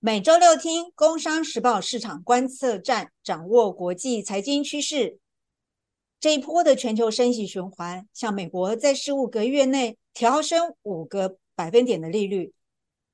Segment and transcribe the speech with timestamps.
[0.00, 5.18] 每周六听《工商时报》市场观测站，掌握国际财经趋势。
[6.20, 12.52] 这一波的全球升息循环，像美国在十五个月内调升五个百分点的利率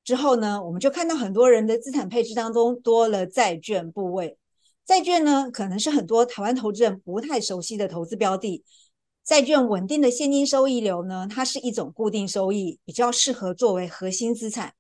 [0.05, 4.37] 之后呢，我们就看到很多人的资产配置当中多了债券部位。
[4.85, 8.63] 债券呢，可能是很多台湾投资人不太熟悉的投资标的。
[9.25, 14.75] 债券稳定的现金收益流呢，它是一种固定收益，比较适合作为核心资产。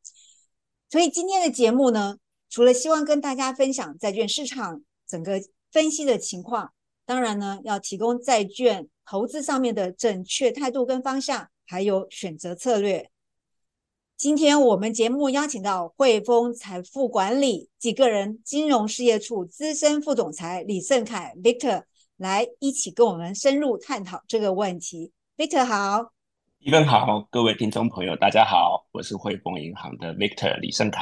[0.94, 6.72] 所以今天的节目呢，除了希望跟大家分享债券市场整个分析的情况，
[7.04, 13.10] 当然呢，要提供债券投资上面的正确态度跟方向，还有选择策略。
[14.16, 21.82] 今天我们节目邀请到汇丰财富管理及个人金融事业处资深副总裁李胜凯 Victor
[22.18, 25.10] 来一起跟我们深入探讨这个问题。
[25.36, 26.12] Victor 好。
[26.64, 30.98] 一分好，各位听众朋友，大家好，我是汇丰银行的 Victor 李胜凯。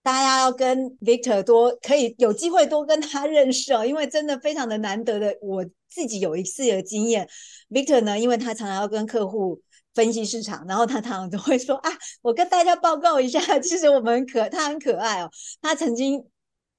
[0.00, 5.36] 大家要跟 Victor 多可以有机会多跟他认识哦，因为真的非常的难得的。
[5.42, 7.28] 我自己有一次的经验
[7.68, 9.60] ，Victor 呢，因为他常常要跟客户
[9.92, 11.90] 分析市场，然后他常常都会说啊，
[12.22, 15.28] 我跟大家报告一下，其实我们可他很可爱哦，
[15.60, 16.24] 他曾经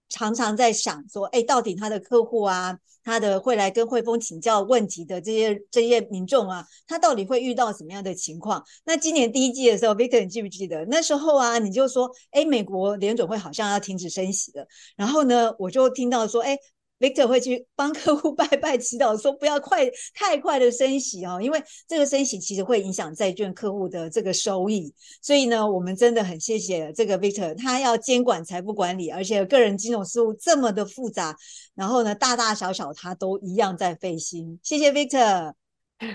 [0.10, 2.78] 常常在想说，哎，到底他的客户啊。
[3.04, 8.62] 他的会来跟汇丰请教问题的这些这些民众啊，他到底会遇到什么样的情况？
[8.84, 11.58] 那今年第一季的时候，Victor，你记不记得那时候啊？
[11.58, 14.68] 你就说，哎，美国联准会好像要停止升息了。
[14.98, 16.58] 然后呢，我就听到说，哎。
[17.00, 24.94] Victor 会去帮客户 拜拜祈祷，说不要快太快的升息哦，因为这个升息其实会影响债券客户的这个收益。
[25.22, 31.36] 所以呢，我们真的很谢谢这个 Victor，他要监管财富管理，而且个人金融事务这么的复杂，
[31.76, 34.60] 然后呢，大大小小他都一样在费心。
[34.64, 35.54] 谢谢 Victor，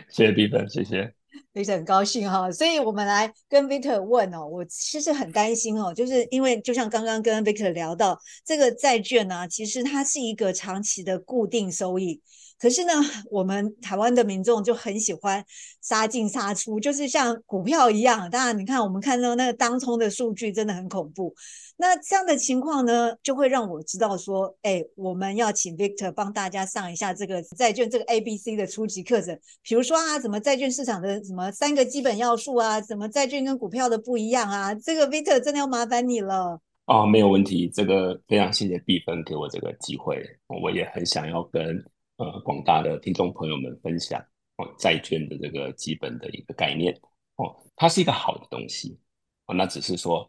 [0.08, 1.21] 谢谢 B 本谢谢。
[1.52, 12.20] 非常高兴哈，所以我们来跟 Victor 问哦，我其实很担心哦，就是因为就像刚刚跟 Victor 聊到这个债券呢，其实它是一个长期的固定收益，
[12.62, 12.92] 可是呢，
[13.28, 15.44] 我们台湾的民众就很喜欢
[15.80, 18.30] 杀进杀出，就是像股票一样。
[18.30, 21.34] 当然，你看我们看到那个当冲的数据真的很恐怖。
[21.76, 29.36] 那这样的情况呢，就会让我知道说，哎，我们要请 Victor 帮大家上一下这个债券这个 A B C 的初级课程。
[29.64, 34.72] 比如说啊，什么债券市场的什么三个基本要素啊，什么债券跟股票的不一样啊？
[34.72, 36.60] 这个 Victor 真的要麻烦你了。
[36.86, 40.22] 哦，没有问题，这个非常谢谢碧芬给我这个机会，
[40.62, 41.84] 我也很想要跟
[42.22, 44.20] 呃广大的听众朋友们分享
[44.56, 46.92] 哦债券的这个基本的一个概念
[47.36, 48.98] 哦，它是一个好的东西
[49.46, 50.28] 哦，那只是说。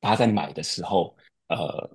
[0.00, 1.16] 大家在买的时候，
[1.48, 1.90] 呃，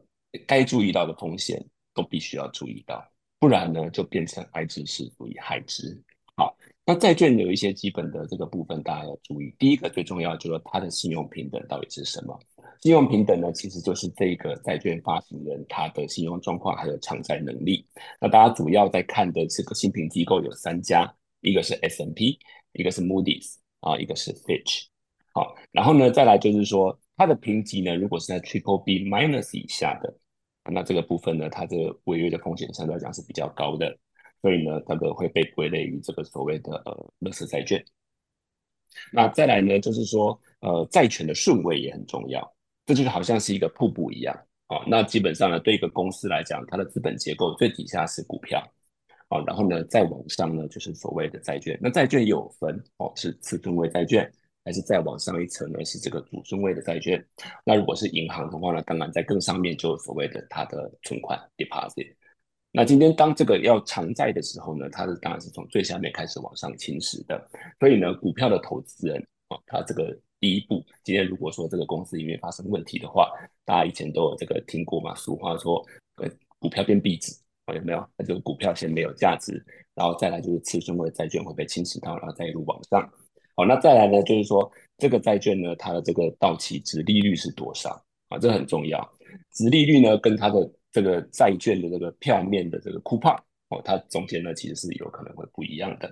[0.47, 1.63] 该注意到的风险
[1.93, 3.07] 都必须要注意到，
[3.37, 5.95] 不然呢就变成爱之是福以害之。
[6.35, 9.53] 好，那债券有一些基本的这个部分，大家要注意。
[9.59, 12.39] 第一个最重要就是它的信用平等到底是什么？
[12.81, 17.85] 信用平等呢，其实就是这个债券发行人他的信用状况还有偿债能力。
[18.19, 22.39] 那大家主要在看的这个信评机构有三家，一个是 S&P，
[22.73, 24.85] 一个是 Moody's 啊，一个是 Fitch。
[25.33, 26.99] 好，然后呢再来就是说。
[27.21, 30.17] 它的评级呢，如果是在 Triple B minus 以下的，
[30.71, 33.93] 那这个部分呢，它这个违约的风险相对来讲是比较高的，
[34.41, 37.83] 所以呢，这个会被归类于这个所谓的呃乐视债券。
[39.11, 42.53] 那再来呢，就是说呃债权的顺位也很重要，
[42.89, 44.35] 这就是好像是一个瀑布一样
[44.65, 44.81] 啊。
[44.87, 48.59] 那基本上呢，对一个公司来讲，它的资本结构最底下是股票
[49.27, 51.77] 啊，然后呢再往上呢就是所谓的债券。
[51.79, 54.27] 那债券有分哦，是次中位债券。
[54.65, 55.83] 还是再往上一层呢？
[55.85, 57.25] 是这个主中位的债券。
[57.63, 58.81] 那如果是银行的话呢？
[58.83, 62.13] 当然在更上面就所谓的它的存款 deposit。
[62.71, 67.49] 那今天当这个要偿债的时候呢，它是当然是从最下面开始往上侵蚀的。
[67.79, 69.17] 所以呢，股票的投资人
[69.47, 73.29] 啊，他这个第一步，今天如果说这个公司因为发生问题的话，
[73.65, 75.13] 大家以前都有这个听过嘛？
[75.15, 75.85] 俗话说，
[76.15, 77.33] 呃，股票变壁纸，
[77.75, 78.09] 有没有？
[78.17, 79.63] 那就股票先没有价值，
[79.93, 83.01] 然后再来就是次顺位债券会被侵蚀到，然后再一路往上。
[83.55, 88.37] 好，那再来呢，就是说这个债券呢，它的这个到期值利率是多少啊？
[88.37, 88.97] 这很重要。
[89.51, 93.37] 值利率呢，跟它的这个债券的这个票面的这个 coupon
[93.67, 96.09] 哦，它中间呢其实是有可能会不一样的。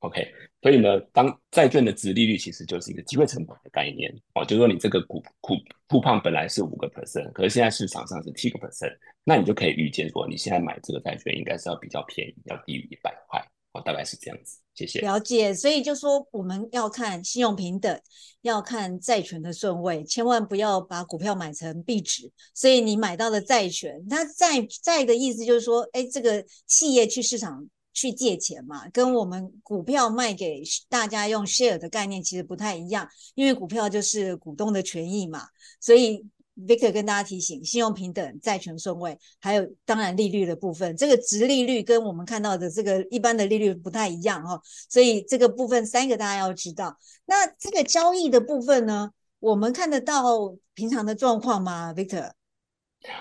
[0.00, 0.26] OK，
[0.62, 5.54] 所以呢，当债券的值利率其实就是一个机会成本的概念哦，就是说你这个股股
[5.88, 13.40] coupon 本来是五个 percent，可是现在市场上是七个 percent，那你就可以预见说，你现在买这个债券应该是要比较便宜，要低于一百块。
[13.72, 15.00] 哦，大概是这样子，谢谢。
[15.00, 18.00] 了解，所以就说我们要看信用平等，
[18.42, 22.28] 要看债权的顺位，千万不要把股票买成币值。
[22.52, 27.64] 所以你买到的债权，它债债的意思就是说，哎，这个企业去市场
[28.00, 35.42] 去借钱嘛，跟我们股票卖给大家用 share 的概念其实不太一样，因为股票就是股东的权益嘛，
[35.80, 36.26] 所以。
[36.66, 46.94] Victor 跟大家提醒，信用平等、债权顺位，还有当然利率的部分，这个值利率跟我们看到的这个一般的利率不太一样哈，所以这个部分三个大家要知道。
[47.24, 52.30] 那这个交易的部分呢，我们看得到平常的状况吗？Victor？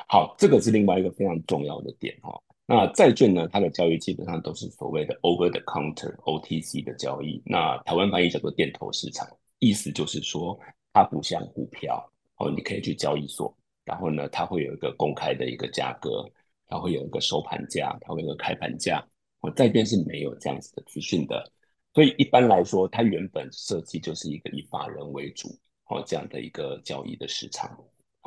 [0.09, 2.41] 好，这个是另外一个非常重要的点哈。
[2.69, 9.27] 那债券呢，它的交易基本上都是所谓的 over the counter OTC 的交易，那台湾翻译叫做电投市场，
[9.57, 10.59] 意思就是说
[10.93, 12.07] 它不像股票。
[12.37, 16.23] 哦，你可以去交易所，然后呢，它会有一个公开的一个价格，
[16.67, 19.05] 它会有一个收盘价，它会有一个开盘价。
[19.41, 21.51] 哦，债券是没有这样子的资讯的，
[21.93, 25.49] 所以一般来说，它原本设计就是一个以法人为主，
[25.87, 27.77] 哦，这样的一个交易的市场。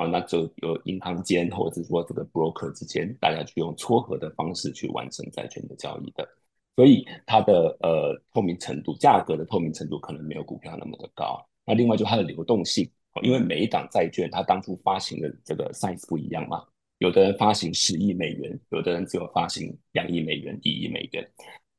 [0.07, 6.29] 那就有银行间或者说这个 broker 之间，大家去用撮合的方式去完成债券的交易的，
[6.77, 11.45] 所以它的呃透明程度，价格的透明程度可能没有股票那么的高。
[11.65, 12.91] 那另外就它的流动性。
[13.23, 16.65] 因为每一档债券，它当初发行的这个 size 不一样嘛，
[16.97, 21.31] 有的人发行十亿美元，有的人只有发行两亿美元、一亿美元，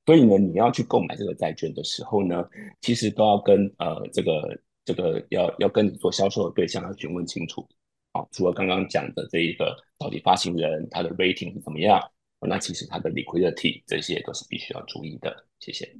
[0.06, 2.48] 所以呢，你要去购买这个债券的时候呢，
[2.82, 7.68] 其实都要跟呃这个这个要要跟你做销售的对象要询问清楚。
[8.14, 12.00] 好，除了刚刚讲的这一个到底发行人他的 rating 是怎么样，
[12.40, 15.46] 那其实他的 liquidity 这些都是必须要注意的。
[15.60, 15.96] 谢谢。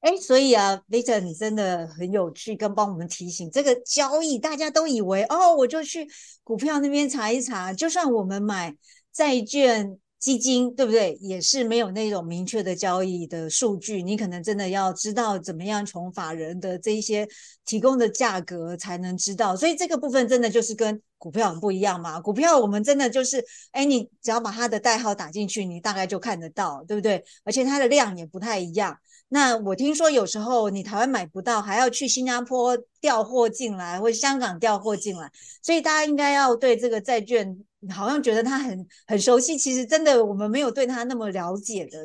[0.00, 6.08] 哎，所以啊，Victor，你真的很有趣，跟帮我们提醒这个交易，大家都以为哦，我就去
[6.42, 8.76] 股票那边查一查，就算我们买
[9.12, 11.18] 债券基金，对不对？
[11.20, 17.26] 也是没有那种明确的交易的数据，你可能真的要知道怎么样从法人的这一些
[17.64, 22.20] 提供的价格才能知道，所以这个部分真的就是跟股票很不一样嘛。
[22.20, 27.24] 股票我们真的就是，哎，你只要把它的代号打进去，你大概就看得到，对不对？
[27.42, 28.96] 而且它的量也不太一样。
[29.28, 35.28] 那我听说有时候你台湾买不到，还要去新加坡调货进来，或香港调货进来，
[35.60, 37.58] 所以大家应该要对这个债券
[37.90, 41.98] 好像觉得他很很熟悉，其实真的我们没有对他那么了解的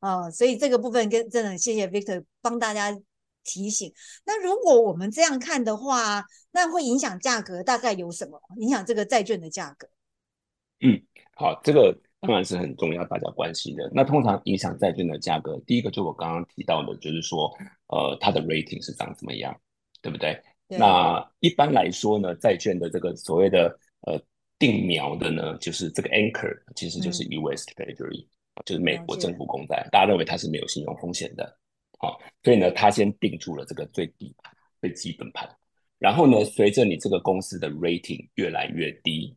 [0.00, 2.96] 啊，所以这个部分跟真的谢谢 Victor 帮大家
[3.44, 3.92] 提醒。
[4.24, 8.40] 那如果我们这样看的话，那会影响价格大概有什么？
[8.58, 9.88] 影响这个债券的价格？
[10.80, 11.02] 嗯，
[11.34, 11.98] 好，这个。
[12.20, 13.88] 当然是很重要，大家关心的。
[13.94, 17.48] 那通常影响债券的价格，第一个就我刚刚提到的，就是说，
[17.86, 19.56] 呃，它的 rating 是长怎么样，
[20.02, 20.42] 对不对？
[20.66, 24.20] 那一般来说呢，债券的这个所谓的呃
[24.58, 28.26] 定苗的呢，就是这个 anchor，其实就是 US Treasury，
[28.64, 29.88] 就是美国政府公债。
[29.92, 31.58] 大家认为它是没有信用风险的，
[31.98, 35.48] 好，所以呢，它先定住了这个最低盘、最基本盘。
[35.98, 39.36] 然后呢，随着你这个公司的 rating 越来越低，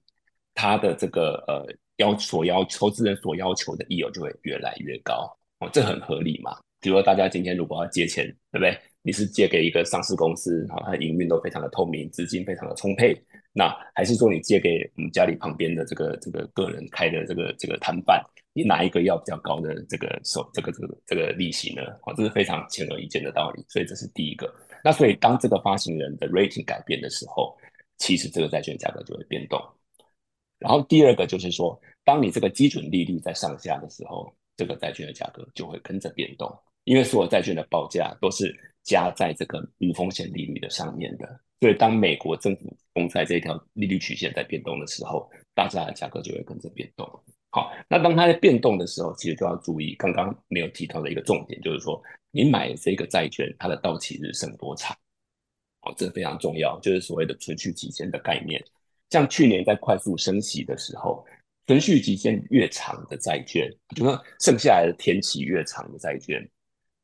[0.53, 1.73] 它的这个呃。
[1.97, 6.57] 要所要投资人所要求的益有就会越来越高哦，这很合理嘛？
[6.79, 8.75] 比如说大家今天如果要借钱，对不对？
[9.03, 13.13] 你是借给一个上市公司，好，它营运都非常的透明，资金非常的充沛，
[13.53, 21.81] 那还是说你借给我们家里旁边的这个这个个人开的这个这个摊贩，你哪一个要比较高的这个收这个这个这个利息呢？
[22.03, 24.53] 哦，这是非常显而易见的道理，所以这是第一个。
[24.83, 27.57] 那所以当这个发行人的 rating 改变的时候，
[27.97, 29.61] 其实这个债券价格就会变动。
[30.59, 31.79] 然后第二个就是说。
[32.03, 36.51] 当你这个基准利率在上下的时候，这个债券的价格就会跟着变动，
[36.83, 38.51] 因为所有债券的报价都是
[38.81, 41.39] 加在这个无风险利率的上面的。
[41.61, 47.07] 所以，当美国政府公债这一条利率曲线在变动的时候，大家的价格就会跟着变动。
[47.51, 54.93] 好，那当它在变动的时候，其实就要注意刚刚没有提到的一个重点，就是说你买这个债券，它的到期日剩多长？
[55.83, 58.61] 哦，这非常重要，就是所谓的存续期间的概念。
[59.09, 61.25] 像去年在快速升息的时候。
[61.67, 66.45] 存续期间越长的债券，就说剩下来的天期越长的债券，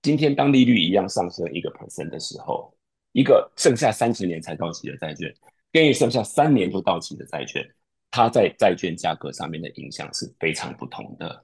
[0.01, 2.75] 今天当利率一样上升一个 percent 的时候，
[3.17, 5.33] 一个剩下三十年才到期的债券，
[5.74, 7.67] 跟一剩下三年就到期的债券，
[8.12, 11.43] 它在债券价格上面的影响是非常不同的。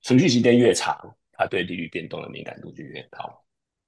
[0.00, 0.98] 存续时间越长，
[1.32, 3.43] 它对利率变动的敏感度就越高。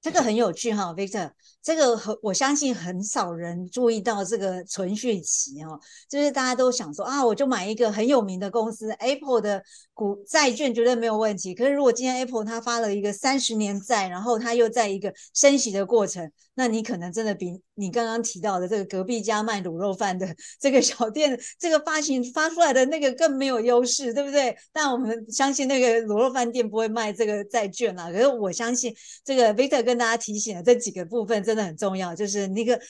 [0.07, 1.29] 这个很有趣哈，Victor，
[1.61, 9.61] 这个很我相信很少人注意到这个存续期哦，就是大家都想说啊，我就买一个很有名的公司 Apple 的
[9.93, 11.57] 股债券绝对没有问题。
[11.57, 20.27] 可是如果今天 Apple 它发了一个三十年债，然后它又在一个升息的过程，那你可能真的比你刚刚提到的这个隔壁家卖卤肉饭的
[20.59, 24.57] 这个小店，这个发行发出来的那个更没有优势，对不对？
[24.73, 28.11] 但我们相信那个卤肉饭店不会卖这个债券啊。
[28.11, 32.81] 可是我相信这个 Victor 跟大家提醒的这几个部分真的很重要，就是那个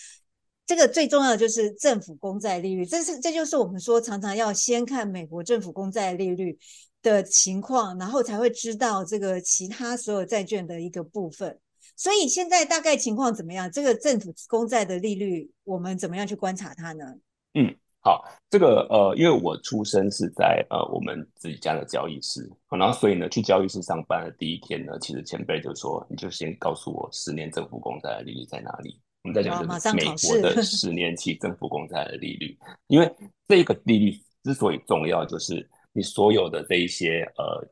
[0.66, 6.56] 这个最重要的就是政府公债利率，这是这就是我们说常常要先看美国政府公债利率
[7.02, 11.58] 的情况，然后才会知道这个其他所有债券的一个部分。
[11.96, 13.70] 所以现在大概情况怎么样？
[13.70, 17.14] 这个政府公债的利率，我们怎么样去观察它呢？
[17.54, 17.74] 嗯。
[18.02, 29.00] 好，这个呃，因为我出生是在呃我们自己家的交易室，然后所以呢，去交易室上班的第一天呢，其实前辈就说，你就先告诉我十年政府公债的利率在哪里。
[29.24, 33.12] 我们在讲就是美国的 十年期政府公债的利率，因为
[33.48, 37.68] 这个利率之所以重要，就是你所有的这一些呃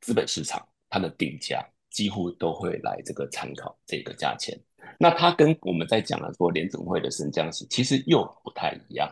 [0.00, 0.60] 资本市场
[0.90, 4.58] 它的定价几乎都会来这个参考这个价钱。
[4.98, 9.08] 那它跟我们在讲的说联总会的升降息其实又不太一样。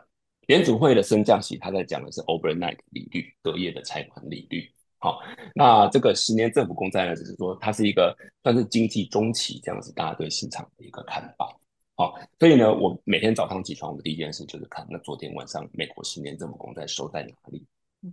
[0.47, 4.71] 联储会的升降息，它在讲的是 overnight 利率，隔夜的拆款利率。
[4.99, 5.21] 好，
[5.55, 11.55] 那这个十年政府公债呢，只是说它是一个算是经济中期这样子，大家对市场的一个看法。
[11.97, 17.65] 好，所以呢，我每天早上起床，我第一件事就是看那昨天晚上美国十年政府公债收在哪里。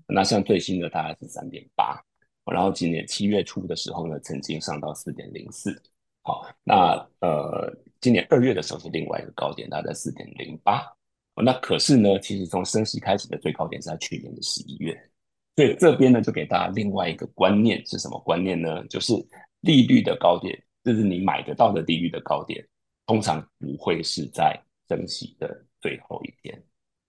[0.08, 2.03] 那像最新的大概是三点八，
[2.52, 5.82] 然后今年七月初的时候呢，曾经上到四点零四。
[6.22, 10.86] 好，那呃，今年二月的时候是另外一个高点，大概在四点零八。
[11.36, 14.94] 那可是呢，其实从升息开始的最高点是在去年的十一月，
[15.56, 18.86] 所以这边呢就给大家另外一个观念是什么观念呢？
[18.88, 19.14] 就是
[19.62, 22.64] 利率的高点，就是你买得到的利率的高点，
[23.08, 24.58] 通常不会是在
[24.88, 26.64] 升息的最后一天。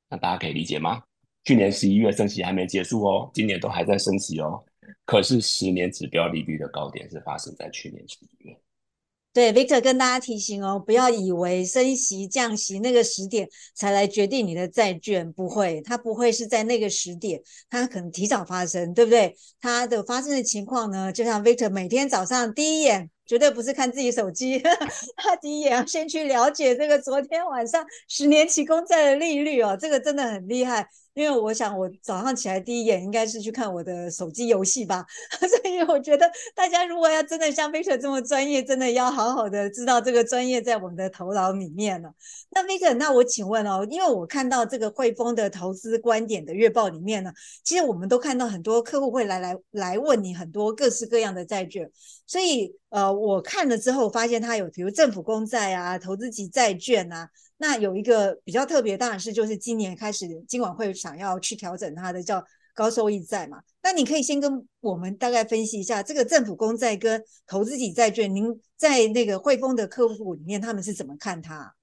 [0.09, 1.03] 那大家可以理解吗？
[1.45, 4.65] 去年十一月升息还没结束哦，今年都还在升息哦，
[5.05, 8.57] 可是十年指标利率的高点是发生在去年十一月。
[9.33, 19.35] 对，Victor 跟大家提醒哦，不要以为升息降息那个时点才来决定你的债券，不会，它不会是在那个时点，它可能提早发生，对不对？
[19.61, 24.59] 它的发生的情况呢，就像 Victor 每天早上第一眼绝对不是看自己手机，
[25.17, 30.89] 他第一眼要先去了解这个昨天晚上十年期公债的利率哦，这个真的很厉害。
[31.15, 35.07] 因为我想，我早上起来第一眼应该是去看我的手机游戏吧，
[35.39, 42.13] 所以我觉得大家如果要真的像 Victor 这么专业，真的要好好的知道这个专业在我们的头脑里面了。
[42.51, 51.89] 那 Victor，那我请问哦，因为我看到这个汇丰的投资观点的月报里面呢，其实我们都看到很多客户会来来来问你很多各式各样的债券，
[52.27, 57.29] 所以呃，我看了之后发现它有比如政府公债啊、投资级债券啊。
[57.57, 62.45] 那有一个比较特别，当然是就是今年开始，金管会想要去调整它的叫
[62.75, 63.63] 高收益债嘛。
[63.81, 68.45] 那你可以先跟我们大概分析一下，这个政府公债跟投资级债券，您
[68.77, 71.75] 在那个汇丰的客户里面，他们是怎么看它？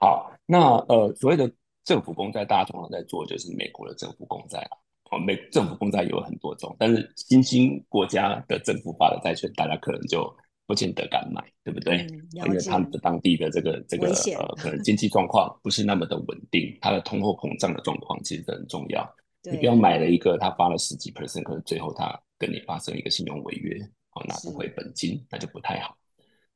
[0.00, 1.50] 好，那呃，所谓的
[1.84, 4.76] 政府公债，大家通常在做就是美国的政府公债啊。
[5.10, 10.34] 哦，美政府公债有很多种，但是新兴国家的政府发的债券，大家可能就。
[10.66, 12.06] 不见得敢买，对不对？
[12.32, 14.08] 因为他们的当地的这个这个
[14.38, 19.06] 呃， 可能经济状况不是那么的稳定，它的通货膨胀的状况其实很重要。
[19.42, 23.78] 你不要买了一个，他发了十几 percent，可能最后他跟你发生一个信用违约，
[24.14, 25.94] 哦，拿不回本金，那就不太好。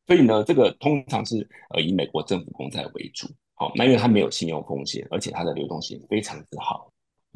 [0.06, 6.90] 所以呢，这个通常是呃以美国政府公债为主，好，那因为它没有信用风险，而且它的流动性非常之好。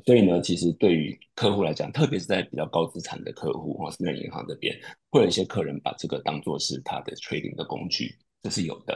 [0.04, 4.76] 所以呢，其实对于客户来讲，特别是在比较高资产的客户或私人银行这边，
[5.11, 8.94] 会有一些客人把这个当做是他的 trading 的工具，这是有的。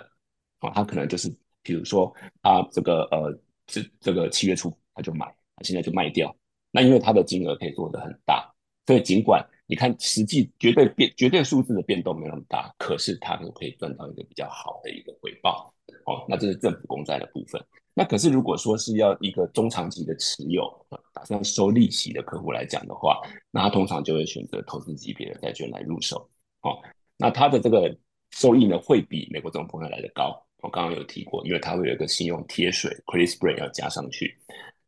[0.61, 1.29] 哦，他可能就是，
[1.63, 2.13] 比如说
[2.43, 3.31] 他这个呃，
[3.69, 6.35] 是这个七月初他就买，他现在就卖掉。
[6.73, 8.53] 那因为他的金额可以做得很大，
[8.87, 15.73] 所以尽管你看实际绝对变绝对数字的变动没有那么大，可是他可以赚到一个比较好的一个回报。
[16.07, 17.63] 哦，那这是政府公债的部分。
[17.99, 20.71] 那可是，如果说是要一个中长期的持有，
[21.15, 26.29] 打算收利息的客户来讲的话，那他通常就会选择投资级别的债券来入手。
[26.61, 26.77] 哦，
[27.17, 27.97] 那它的这个
[28.33, 30.39] 收益呢，会比美国这种公债来的高。
[30.59, 34.37] 我刚刚有提过，因为它会有一个信用贴水 c r i s p r a y 要加上去。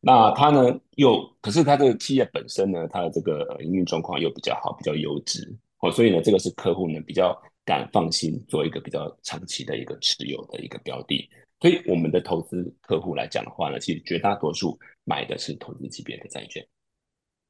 [0.00, 5.50] 那它呢，又可是它这个企业本身呢，它的这个营运状况又比较好，比较优质。
[5.80, 7.34] 哦，所以呢，这个是客户呢比较
[7.64, 11.26] 敢放心做一个比较长期的一个持有的一个标的。
[11.60, 16.66] 所以我们的投资客户来讲的话呢，其实绝大多数买的是投资级别的债券。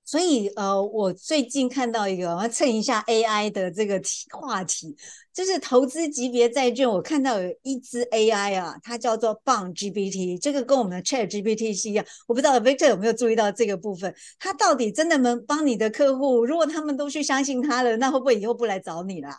[0.04, 4.96] 所以呃，我最近看到一个，我要蹭一下 AI 的这个题话题，
[5.34, 6.88] 就是投资级别债券。
[6.88, 12.02] 我看到有一支 AI 啊，它叫做 Bond GPT，这个跟我们的 Chat GPT 是一样。
[12.26, 16.46] 我不知道 Victor 有没有注意到这个部分，它到底真的能帮你的客户？
[16.46, 19.38] 如果他们都去相信它了，那会不会以后不来找你啦？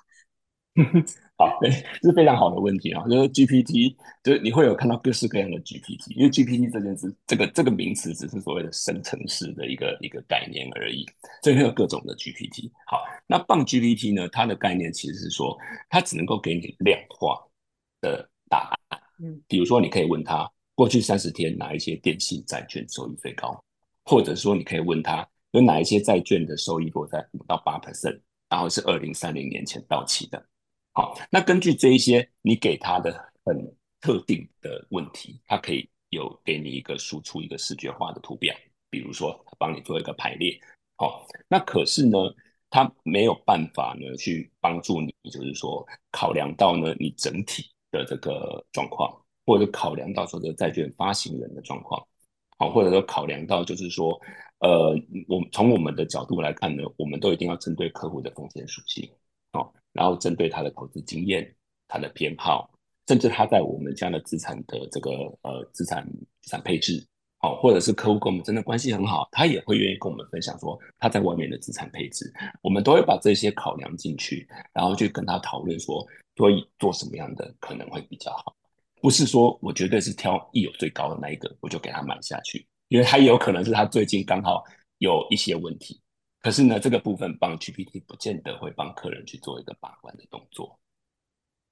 [1.39, 1.71] 好，对，
[2.03, 3.01] 这是非常好的问题啊。
[3.07, 11.05] 就是 GPT，就是你会有看到各式各样的 GPT，因为 GPT 这件事，这个这个名词只是所谓的生成式的一个一个概念而已，
[11.41, 12.69] 所以会有各种的 GPT。
[12.85, 14.27] 好，那棒 GPT 呢？
[14.27, 15.57] 它的概念其实是说，
[15.89, 17.41] 它只能够给你量化
[18.01, 19.01] 的答案。
[19.23, 23.63] 嗯，比如说你可以问他，过去三十天哪一些电信债券收益最高，
[24.03, 28.19] 或者说你可以问他，有哪一些债券的收益落在五到八 percent，
[28.49, 30.48] 然后是二零三零年前到期的。
[30.99, 33.09] 好，那根据这一些你给他的
[33.45, 33.55] 很
[34.01, 38.53] 特定的问题，他可以有给你一个输出一个视觉化的图表，
[38.89, 40.59] 比如说帮你做一个排列，
[40.97, 42.17] 好，那可是呢，
[42.69, 49.09] 他没有办法呢去帮助你，就是说考量到呢你整体的这个状况，
[49.45, 52.05] 或者考量到说这债券发行人的状况，
[52.57, 54.19] 好，或者说考量到就是说，
[54.59, 54.93] 呃，
[55.29, 59.09] 我从我们的角度来看呢，我们都一定要针对客户的风险属性，
[59.93, 61.55] 然后针对他的投资经验、
[61.87, 62.69] 他的偏好，
[63.07, 66.05] 甚至他在我们家的资产的这个呃资产
[66.41, 67.05] 资产配置。
[67.41, 72.29] 好，或者是客户跟我们真的关系很好，他也会愿意跟我们分享说他在外面的资产配置，
[72.61, 76.05] 我们都会把这些考量进去，然后去跟他讨论说，
[76.35, 78.53] 所以做什么样的可能会比较好，
[79.01, 84.61] 不是说我绝对是挑一有最高的那一个我就给他买下去，因为他也有可能是他最近刚好
[84.97, 85.97] 有一些问题，
[86.41, 90.79] 可是呢这个部分帮 GPT 不见得会帮客人去做一个把关的动作。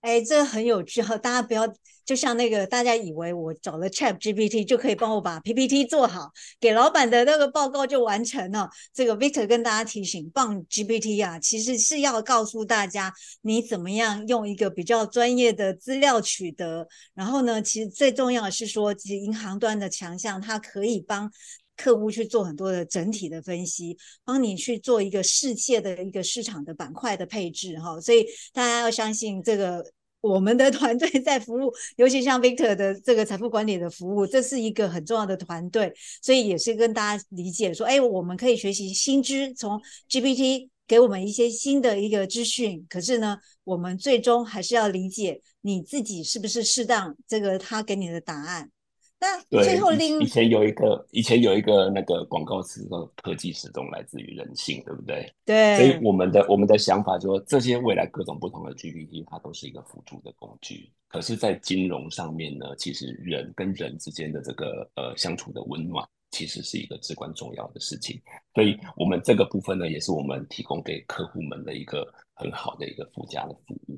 [0.01, 1.17] 哎，这很有趣哈！
[1.17, 1.67] 大家不要
[2.05, 8.69] 就像那个，大家以为我找了 Chat GPT 就可以帮我把 PPT 做好，给老板的那个报告就完成了。
[8.93, 16.87] 这个 Victor 跟大家提醒，棒 GPT 啊，其实是要告诉大家你怎么样用一个比较专业的资料取得。
[17.15, 21.29] 然后呢，其实最重要的是说，其实银行端的强项，它可以帮
[21.77, 28.01] 客户去做很多的整体的分析，帮你去做一个世界的一个市场的板块的配置哈。
[28.01, 29.85] 所以大家要相信这个。
[30.19, 39.79] 我们的团队在服务，尤其像 Victor 的这个财富管理的服务，这是一个很重要的团队，所以也是跟大家理解说，哎，我们可以学习新知，从
[40.09, 48.71] GPT 给我们一些新的一个资讯，可是呢，我们最终还是要理解你自己是不是适当，这个他给你的答案。
[49.19, 55.33] 那最后另以前有一个以前有一个那个广告词说科技始终来自于人性，对不对？
[55.43, 55.77] 对。
[55.77, 60.91] 所以我们的我们的想法就说，这些未来各种不同的 GPT 它都是一个辅助的工具。
[61.07, 68.21] 可是，在金融上面呢，其实人跟人之间的这个呃相处的温暖，其实是一个至关重要的事情。
[68.53, 73.97] 所以，我们这个部分呢，也是我们提供给客户们的一个很好的一个附加的服务。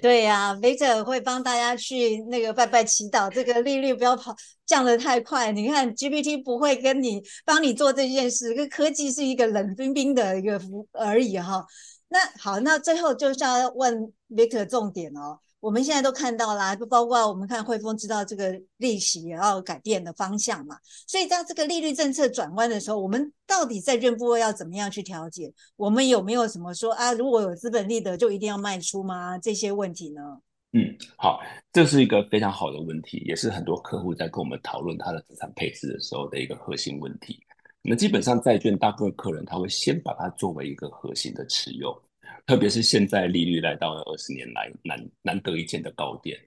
[0.00, 4.34] 对呀，Victor 会帮大家去那个拜拜祈祷，这个利率不要跑
[4.66, 5.52] 降得太快。
[5.52, 11.64] 你看 GPT 不会跟你帮你做这件事，跟科技是一个冷冰冰的一个服而已哈。
[12.08, 15.38] 那好，那最后就是要问 Victor 重点哦。
[15.64, 20.76] 我们现在都看到啦，不包括我们看汇丰知道这个利息也要改变的方向嘛。
[21.06, 25.50] 所以在这个利率政策转弯的时候，我们到底债券部位要怎么样去调节？
[25.76, 27.14] 我们有没有什么说啊？
[27.14, 29.38] 如果有资本利得就一定要卖出吗？
[29.38, 30.20] 这些问题呢？
[30.74, 31.40] 嗯，好，
[31.72, 37.40] 这是一个非常好的问题，也是很多客户在跟我们讨论他的资产配置的时候的一个核心问题。
[37.80, 41.90] 那基本上债券大部分客人他会先把它作为一个核心的持有。
[42.46, 46.38] 特别是现在利率来到了二十年来难难得一见的高点，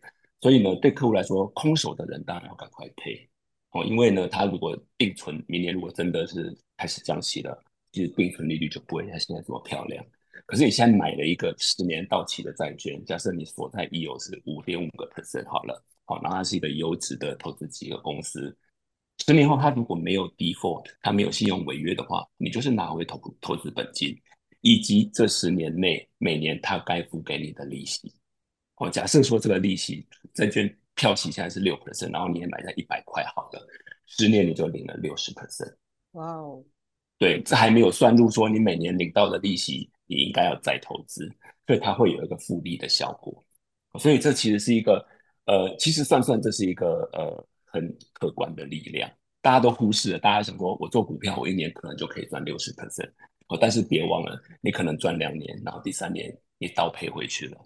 [0.41, 3.27] 所以呢，对客户来说，空手的人当然要赶快赔
[3.71, 10.05] 哦，因为呢，他如果定存，明年如果真的是开始降息了，其实定存利率就不会像现在这么漂亮。
[10.45, 18.55] 可是你现在买了一个十年到期的债券，假设你所在已有是五点五个 percent 好了，好，然后它是一个优质的投资机构公司，
[19.25, 24.15] 十年后它如果没有 default，它没有信用违约的话，你就是拿回投投资本金。
[24.67, 28.13] 以及这十年内每年他该付给你的利息，
[28.75, 33.65] 哦，假设说这个利息债券票息现在是六 percent，然后你也买在一百块，好了，
[34.07, 35.73] 十年你就领了六十 percent。
[36.11, 36.61] 哇哦，
[37.17, 41.31] 对，这还没有算入说你每年领到的利息，你应该要再投资，
[41.65, 43.41] 所以它会有一个复利的效果。
[43.97, 45.07] 所以这其实是一个，
[45.45, 49.09] 呃，其实算算这是一个呃很客观的力量，
[49.41, 50.19] 大家都忽视了。
[50.19, 53.09] 大家想说我做股票，我一年可能就可以赚六十 percent。
[53.49, 57.57] 哦，但是别忘了，你可能赚两年，然后第三年你倒赔回去了。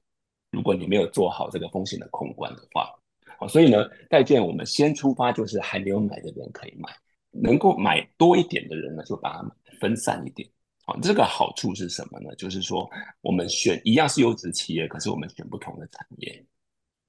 [0.52, 2.94] 如果你没有做好这个风险的控管的话，
[3.40, 6.90] 哦，所以呢，债券我们先出发就是还没有买的人可以买，
[7.32, 10.48] 能够买多一点的人呢，就把它分散一点。
[10.84, 12.36] 好，这个好处是什么呢？
[12.36, 12.88] 就是说
[13.22, 16.46] 我们选一样是优质企业，可是我们选不同的产业。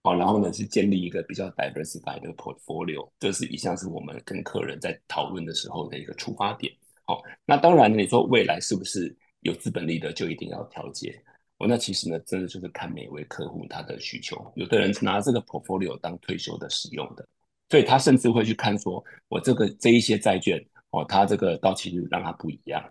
[0.03, 6.73] 好，然后呢是建立一个比较 diversified 的 portfolio，这是一项是我们跟客人在讨论的时候的一个出发点。
[7.05, 11.21] 好，那当然，你说未来是不是有资本利的就一定要调节？
[11.59, 14.53] 哦，那其实呢，真的就是看每位客户他的需求。
[14.57, 17.29] 有的人拿这个 portfolio 当退休的使用的，
[17.69, 22.83] 所以他甚至会去看说，我这个这一些债券哦，它这个到期日让它不一样，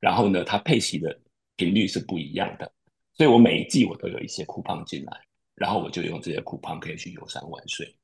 [0.00, 1.16] 然后呢，它配息的
[1.56, 2.70] 频率是不一样的，
[3.14, 5.20] 所以我每一季我都有一些 coupon 进来，
[5.54, 7.94] 然后我就用这些 coupon 可以去游山玩水。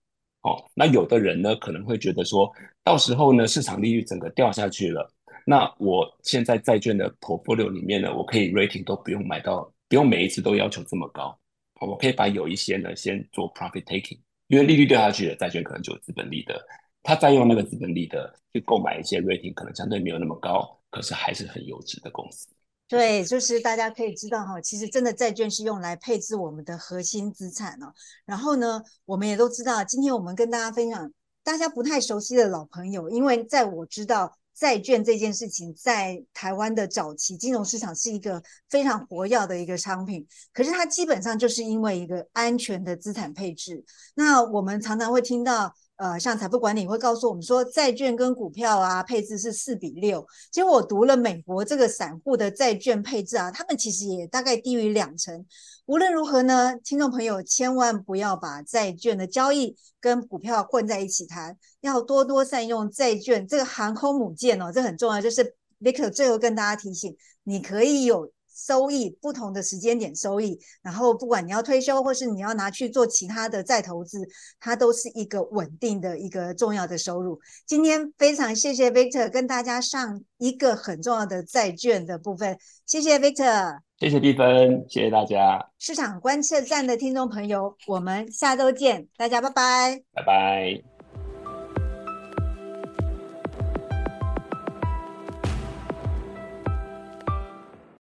[0.42, 2.50] 哦，那有的人呢可能会觉得说，
[2.82, 5.10] 到时候呢市场利率整个掉下去了。
[5.46, 11.38] 那我现在债券的 portfolio 里面呢，我可以 rating 都不用买到，不用每一次都要求这么高，
[11.80, 16.60] 我可以把有一些呢先做 profit taking，因为利率掉下去了，债券可能就有资本利得，
[17.02, 22.48] 他再用那个资本利得去购买一些 rating 可能相对没有那么高，可是还是很优质的公司。
[22.88, 27.94] 对，就是大家可以知道哈，其实真的债券是用来配置我们的核心资产哦。
[28.26, 31.12] 然后呢，我们也都知道，今天我们跟大家分享
[31.44, 43.84] 大家不太熟悉的老朋友，因为在我知道债券这件事情，在台湾的早期金融市场是一个非常活跃的一个商品，可是它基本上就是因为一个安全的资产配置。
[44.14, 45.74] 那我们常常会听到。
[46.00, 50.26] 呃，像财富管理会告诉我们说，债券跟股票啊配置是四比六。
[50.50, 55.44] 其实我读了美国这个散户的债券配置啊，他们其实也大概低于两成。
[55.84, 65.20] 无论如何呢，听众朋友千万不要把债券的交易跟股票混在一起谈，要多多善用债券这个航空母舰哦，这很重要。
[65.20, 68.32] 就是 Victor 最后跟大家提醒，你可以有。
[68.66, 77.40] 收益不同的时间点收益，然后不管你要退休或是你要拿去做其他的再投资，它都是一个稳定的一个重要的收入。
[77.66, 85.70] 今天非常谢谢 Victor 跟大家上一个很重要的债券的部分，谢谢 Victor，谢谢碧芬，谢谢大家。
[85.78, 90.99] 市场观测站的听众朋友，我们下周见，大家拜拜，拜拜。